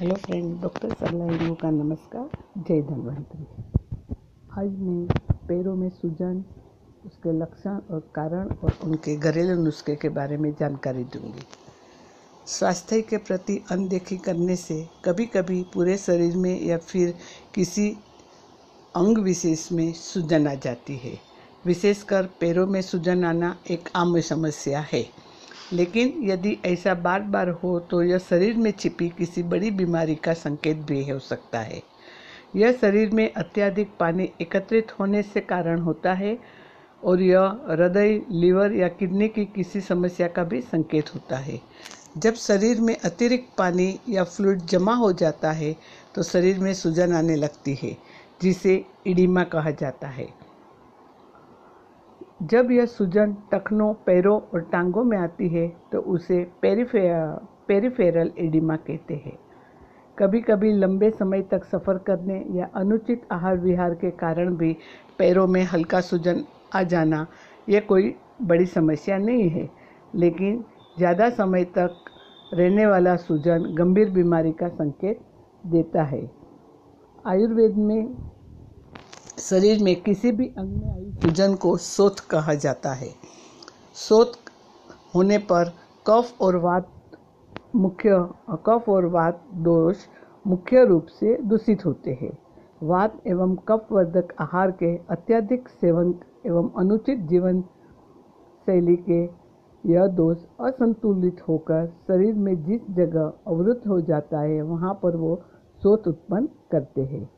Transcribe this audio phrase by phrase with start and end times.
[0.00, 3.42] Hello friend doctor Sarla Hindu का नमस्कार। जय धन्वंतरी।
[4.58, 6.44] आज मैं पैरों में सूजन,
[7.06, 11.46] उसके लक्षण और कारण और उनके घरेलू नुस्खे के बारे में जानकारी दूँगी।
[12.46, 17.14] स्वास्थ्य के प्रति अनदेखी करने से कभी कभी पूरे शरीर में या फिर
[17.54, 17.96] किसी
[18.96, 21.18] अंग विशेष में सूजन आ जाती है।
[21.66, 25.29] विशेषकर पैरों में सूजन आना एक आम समस्या है।
[25.72, 30.32] लेकिन यदि ऐसा बार बार हो तो यह शरीर में छिपी किसी बड़ी बीमारी का
[30.34, 31.82] संकेत भी हो सकता है।
[32.56, 36.38] यह शरीर में अत्यधिक पानी एकत्रित होने से कारण होता है
[37.02, 41.60] और यह हृदय, लीवर या किडनी की किसी समस्या का भी संकेत होता है।
[42.18, 45.74] जब शरीर में अतिरिक्त पानी या फ्लूड जमा हो जाता है
[46.14, 47.96] तो शरीर में सूजन आने लगती है,
[48.42, 50.28] जिसे इडिमा कहा जाता है।
[52.40, 57.00] जब यह सूजन टखनों पैरों और टांगों में आती है तो उसे पेरीफे,
[57.68, 59.36] पेरीफेरल एडिमा कहते हैं।
[60.18, 64.72] कभी कभी लंबे समय तक सफ़र करने या अनुचित आहार विहार के कारण भी
[65.18, 67.26] पैरों में हल्का सूजन आ जाना
[67.68, 69.68] यह कोई बड़ी समस्या नहीं है,
[70.14, 70.64] लेकिन
[70.98, 72.04] ज़्यादा समय तक
[72.54, 75.20] रहने वाला सूजन गंभीर बीमारी का संकेत
[75.66, 76.28] देता है।
[77.24, 78.14] आयुर्वेद में
[79.40, 83.08] शरीर में किसी भी अंग में आई सूजन को सोथ कहा जाता है।
[83.94, 84.34] सोथ
[85.14, 85.72] होने पर
[86.06, 86.88] कफ और वात
[87.76, 88.28] मुख्य,
[88.66, 89.96] कफ और वात दोष
[90.46, 92.38] मुख्य रूप से दूषित होते हैं।
[92.82, 96.14] वात एवं कफवर्धक आहार के अत्यधिक सेवन
[96.46, 97.60] एवं अनुचित जीवन
[98.66, 99.22] शैली के
[99.84, 105.42] यह दोष असंतुलित होकर शरीर में जिस जगह अवरुद्ध हो जाता है, वहाँ पर वो
[105.82, 107.28] सोत उत्पन्न करते हैं।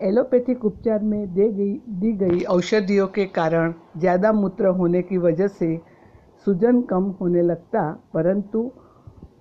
[0.00, 5.48] एलोपैथिक उपचार में दे गई, दी गई औषधियों के कारण ज़्यादा मूत्र होने की वजह
[5.48, 5.76] से
[6.46, 8.70] सूजन कम होने लगता, परंतु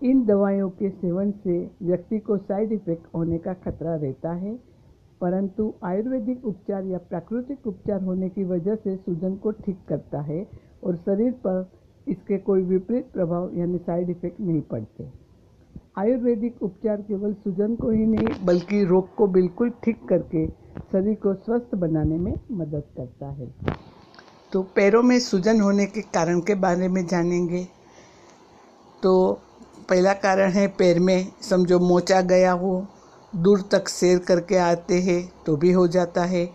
[0.03, 4.56] इन दवाइयों के सेवन से व्यक्ति को साइड इफ़ेक्ट होने का खतरा रहता है।
[5.22, 10.45] परंतु आयुर्वेदिक उपचार या प्राकृतिक उपचार होने की वजह से सूजन को ठीक करता है
[10.83, 11.70] और शरीर पर
[12.08, 15.04] इसके कोई विपरीत प्रभाव यानी साइड इफ़ेक्ट नहीं पड़ते।
[15.98, 20.45] आयुर्वेदिक उपचार केवल सूजन को ही नहीं, बल्कि रोग को बिल्कुल ठीक करके
[20.92, 23.48] शरीर को स्वस्थ बनाने में मदद करता है।
[24.52, 27.64] तो पैरों में सूजन होने के कारण के बारे में जानेंगे।
[29.04, 29.42] तो
[29.89, 32.86] पहला कारण है पैर में, समझो मोचा गया हो,
[33.34, 36.50] दूर तक सैर करके आते हैं तो भी हो जाता है।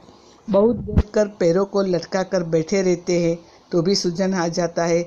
[0.48, 3.36] बहुत देर कर पैरों को लटका कर बैठे रहते हैं
[3.72, 5.04] तो भी सूजन आ जाता है।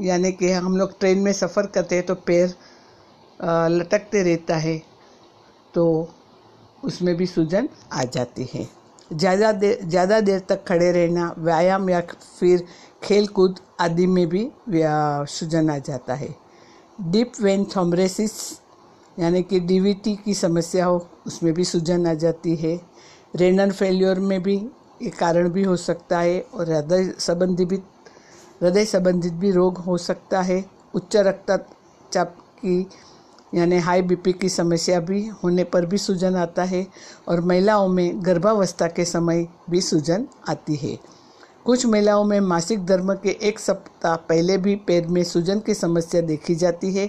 [0.00, 2.54] यानी कि हम लोग ट्रेन में सफ़र करते हैं तो पैर
[3.40, 4.78] लटकते रहता है
[5.74, 5.84] तो
[6.84, 8.66] उसमें भी सूजन आ जाती है।
[9.12, 12.00] ज़्यादा देर ज़्यादा देर तक खड़े रहना, व्यायाम या
[12.40, 12.64] फिर
[13.02, 16.34] खेल कूद आदि में भी सूजन आ जाता है।
[17.02, 18.32] डीप वेन थोमरेसिस
[19.16, 22.80] यानी कि डीवीटी की समस्या हो, उसमें भी सूजन आ जाती है।
[23.34, 24.56] रेनल फेल्योर में भी
[25.02, 27.76] ये कारण भी हो सकता है और हृदय संबंधी भी
[28.62, 30.64] हृदय संबंधित भी रोग हो सकता है।
[30.94, 32.86] उच्च रक्तचाप की
[33.54, 36.86] यानी हाई बीपी की समस्या भी होने पर भी सूजन आता है
[37.28, 40.98] और महिलाओं में गर्भावस्था के समय भी सूजन आती है।
[41.64, 46.20] कुछ महिलाओं में मासिक धर्म के एक सप्ताह पहले भी पैर में सूजन की समस्या
[46.22, 47.08] देखी जाती है,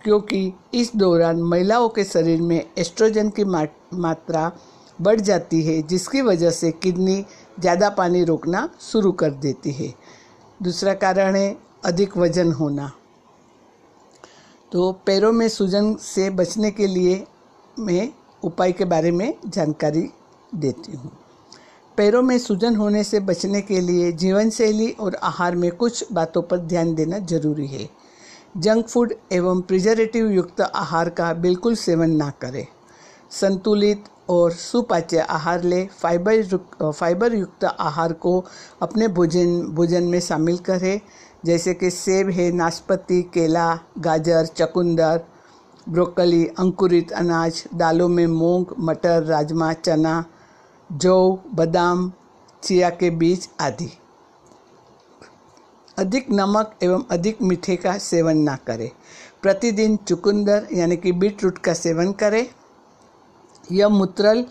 [0.00, 4.50] क्योंकि इस दौरान महिलाओं के शरीर में एस्ट्रोजन की मात्रा
[4.98, 7.24] बढ़ जाती है, जिसकी वजह से किडनी
[7.60, 9.92] ज़्यादा पानी रोकना शुरू कर देती है।
[10.60, 12.90] दूसरा कारण है अधिक वज़न होना।
[14.72, 17.24] तो पैरों में सूजन से बचने के लिए
[17.78, 18.08] मैं
[18.42, 20.02] उपाय के बारे में जानकारी
[20.54, 21.10] देती हूँ।
[21.98, 26.42] पैरों में सूजन होने से बचने के लिए जीवन शैली और आहार में कुछ बातों
[26.42, 27.88] पर ध्यान देना ज़रूरी है।
[28.56, 32.66] जंक फ़ूड एवं प्रिजर्वेटिव युक्त आहार का बिल्कुल सेवन ना करें।
[33.30, 38.44] संतुलित और सुपाच्य आहार ले। फाइबर फाइबर युक्त आहार को
[38.82, 41.00] अपने भोजन भोजन में शामिल करें।
[41.44, 45.20] जैसे कि सेब है, नाशपाती, केला, गाजर, चकुंदर,
[45.88, 50.24] ब्रोकली, अंकुरित अनाज, दालों में मूंग, मटर, राजमा, चना,
[50.92, 52.12] जौ, बादाम,
[52.62, 53.98] चिया के बीज आदि।
[55.98, 58.90] अधिक नमक एवं अधिक मीठे का सेवन ना करें।
[59.42, 62.46] प्रतिदिन चुकंदर यानी कि बीट रूट का सेवन करें।
[63.72, 64.44] यह मूत्रल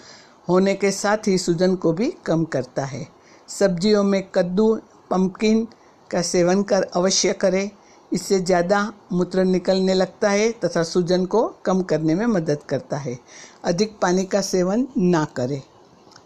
[0.49, 3.07] होने के साथ ही सूजन को भी कम करता है।
[3.47, 4.79] सब्जियों में कद्दू
[5.09, 5.67] पम्पकिन
[6.11, 7.69] का सेवन कर अवश्य करें।
[8.11, 13.17] इससे ज़्यादा मूत्र निकलने लगता है तथा सूजन को कम करने में मदद करता है।
[13.63, 15.61] अधिक पानी का सेवन ना करें।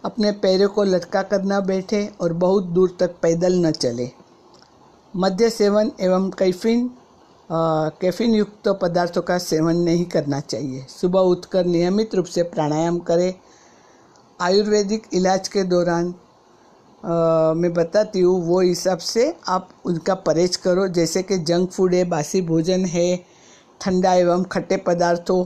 [0.06, 4.10] अपने पैरों को लटका कर न बैठे और बहुत दूर तक पैदल न चले।
[5.14, 6.90] मद्य सेवन एवं कैफीन
[7.50, 13.34] कैफीन युक्त पदार्थों का सेवन नहीं करना चाहिए। सुबह उठकर नियमित रूप से प्राणायाम करें।
[14.40, 16.14] आयुर्वेदिक इलाज के दौरान
[17.04, 22.04] मैं बताती हूँ, वो हिसाब से आप उनका परहेज करो। जैसे कि जंक फ़ूड है,
[22.06, 23.26] बासी भोजन है,
[23.82, 25.44] ठंडा एवं खट्टे पदार्थों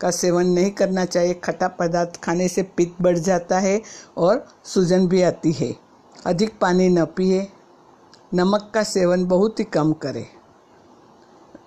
[0.00, 3.80] का सेवन नहीं करना चाहिए। खट्टा पदार्थ खाने से पित्त बढ़ जाता है
[4.16, 5.74] और सूजन भी आती है।
[6.26, 7.46] अधिक पानी न पिए,
[8.34, 10.26] नमक का सेवन बहुत ही कम करें।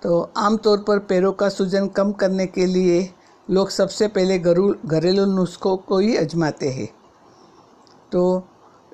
[0.02, 3.08] तो आमतौर पर पैरों का सूजन कम करने के लिए
[3.48, 6.88] लोग सबसे पहले घरू घरेलू नुस्खों को ही आजमाते हैं।
[8.12, 8.22] तो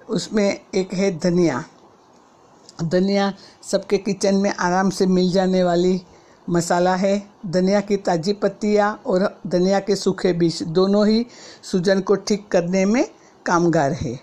[0.08, 1.64] उसमें एक है धनिया।
[2.84, 3.32] धनिया
[3.62, 6.00] सबके किचन में आराम से मिल जाने वाली
[6.50, 11.26] मसाला है। धनिया की ताज़ी पत्तियाँ और धनिया के सूखे बीज, दोनों ही
[11.62, 13.04] सूजन को ठीक करने में
[13.46, 14.18] कामगार है।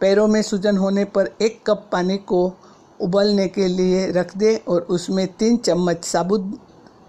[0.00, 2.44] पैरों में सूजन होने पर एक कप पानी को
[3.00, 6.52] उबलने के लिए रख दे और उसमें तीन चम्मच साबुत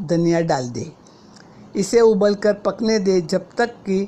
[0.02, 0.92] धनिया डाल दे।
[1.76, 4.04] इसे उबल कर पकने दे जब तक कि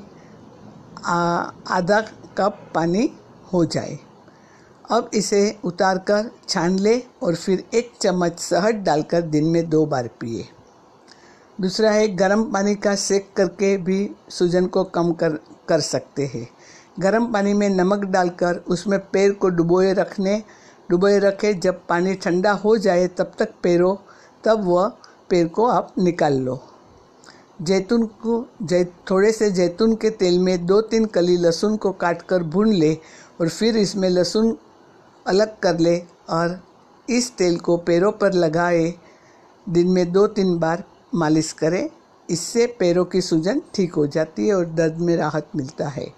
[1.06, 2.00] आधा
[2.38, 3.10] कप पानी
[3.52, 3.98] हो जाए।
[4.90, 9.86] अब इसे उतार कर छान ले और फिर एक चम्मच शहद डालकर दिन में दो
[9.86, 10.44] बार पिए।
[11.60, 15.38] दूसरा है, गर्म पानी का सेक करके भी सूजन को कम कर
[15.68, 16.48] कर सकते हैं।
[17.00, 20.42] गर्म पानी में नमक डालकर उसमें पैर को डुबोए रखने,
[20.90, 23.96] डुबोए रखें, जब पानी ठंडा हो जाए तब तक पैरों,
[24.44, 24.88] तब वह
[25.30, 26.60] पैर को आप निकाल लो।
[27.62, 32.22] जैतून को, जै, थोड़े से जैतून के तेल में दो तीन कली लहसुन को काट
[32.22, 32.98] कर भून ले
[33.40, 34.58] और फिर इसमें लहसुन
[35.26, 36.60] अलग कर ले और
[37.10, 38.94] इस तेल को पैरों पर लगाए,
[39.68, 40.84] दिन में दो तीन बार
[41.14, 41.88] मालिश करें।
[42.30, 46.12] इससे पैरों की सूजन ठीक हो जाती है और दर्द में राहत मिलता है।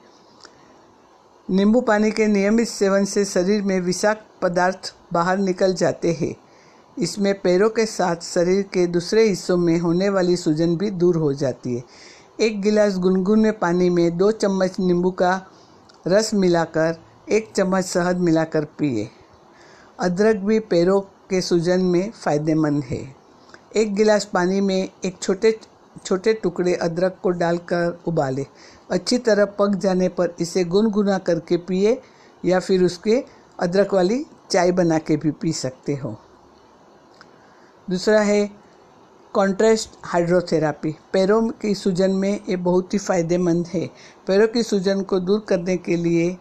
[1.50, 6.34] नींबू पानी के नियमित सेवन से शरीर में विषाक्त पदार्थ बाहर निकल जाते हैं।
[6.98, 11.32] इसमें पैरों के साथ शरीर के दूसरे हिस्सों में होने वाली सूजन भी दूर हो
[11.32, 11.82] जाती है।
[12.40, 15.46] एक गिलास गुनगुने पानी में दो चम्मच नींबू का
[16.06, 19.08] रस मिलाकर एक चम्मच शहद मिलाकर पिए।
[20.00, 21.00] अदरक भी पैरों
[21.30, 23.00] के सूजन में फ़ायदेमंद है।
[23.76, 25.58] एक गिलास पानी में एक छोटे
[26.04, 28.46] छोटे टुकड़े अदरक को डालकर उबाले।
[28.90, 31.98] अच्छी तरह पक जाने पर इसे गुनगुना करके पिए
[32.44, 33.22] या फिर उसके
[33.58, 36.16] अदरक वाली चाय बना के भी पी सकते हो।
[37.90, 38.50] दूसरा है
[39.34, 43.86] कॉन्ट्रेस्ट हाइड्रोथेरापी। पैरों की सूजन में ये बहुत ही फ़ायदेमंद है।
[44.26, 46.36] पैरों की सूजन को दूर करने के लिए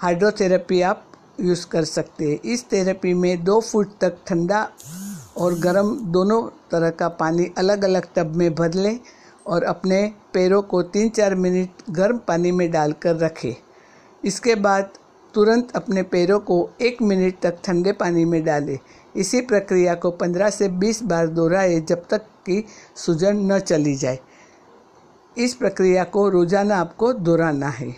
[0.00, 1.02] हाइड्रोथेरेपी आप
[1.40, 4.62] यूज़ कर सकते हैं। इस थेरेपी में दो फुट तक ठंडा
[5.36, 8.98] और गर्म दोनों तरह का पानी अलग अलग टब में भर लें
[9.46, 10.00] और अपने
[10.34, 13.54] पैरों को तीन चार मिनट गर्म पानी में डालकर रखें।
[14.24, 14.90] इसके बाद
[15.34, 18.78] तुरंत अपने पैरों को एक मिनट तक ठंडे पानी में डालें।
[19.16, 22.64] इसी प्रक्रिया को 15 से 20 बार दोहराए जब तक कि
[22.96, 24.18] सूजन न चली जाए।
[25.36, 27.94] इस प्रक्रिया को रोज़ाना आपको दोहराना है।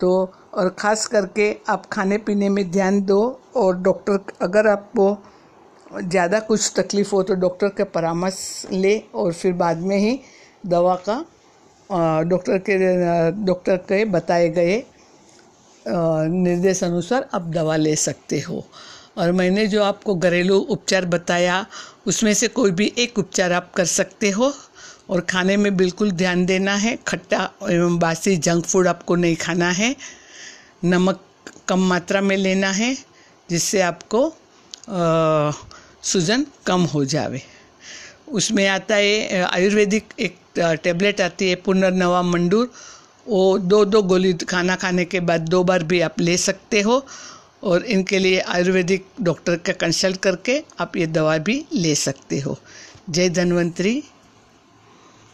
[0.00, 3.20] तो और ख़ास करके आप खाने पीने में ध्यान दो
[3.56, 5.16] और डॉक्टर अगर आपको
[5.92, 10.18] ज़्यादा कुछ तकलीफ़ हो तो डॉक्टर के परामर्श ले और फिर बाद में ही
[10.66, 11.24] दवा का
[12.24, 12.78] डॉक्टर के
[13.44, 14.82] डॉक्टर के बताए गए
[15.84, 18.64] निर्देश अनुसार आप दवा ले सकते हो।
[19.18, 21.64] और मैंने जो आपको घरेलू उपचार बताया,
[22.06, 24.52] उसमें से कोई भी एक उपचार आप कर सकते हो
[25.10, 29.70] और खाने में बिल्कुल ध्यान देना है। खट्टा एवं बासी जंक फ़ूड आपको नहीं खाना
[29.70, 29.94] है।
[30.84, 31.20] नमक
[31.68, 32.96] कम मात्रा में लेना है,
[33.48, 34.20] जिससे आपको
[36.02, 37.42] सूजन कम हो जावे।
[38.28, 40.36] उसमें आता है आयुर्वेदिक एक
[40.82, 42.72] टेबलेट आती है, पुनर्नवा मंडूर।
[43.28, 47.04] वो दो दो गोली खाना खाने के बाद दो बार भी आप ले सकते हो,
[47.62, 52.58] और इनके लिए आयुर्वेदिक डॉक्टर का कंसल्ट करके आप ये दवा भी ले सकते हो।
[53.10, 54.02] जय धन्वंतरी।